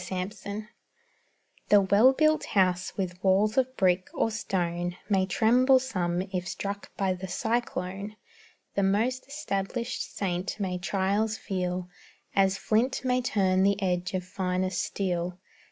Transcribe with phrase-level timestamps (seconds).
[0.03, 0.63] 'STABLISHED
[1.69, 6.89] The well built house with walls of brick, or stone, May tremble some if struck
[6.97, 8.15] by the cyclone;
[8.73, 11.87] The most established saint may trials feel,
[12.35, 15.37] As flint may turn the edge of finest steel.